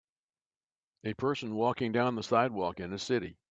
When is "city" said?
2.97-3.37